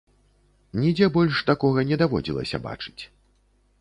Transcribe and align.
Нідзе 0.83 1.09
больш 1.19 1.43
такога 1.49 1.85
не 1.93 1.99
даводзілася 2.05 2.57
бачыць. 2.67 3.01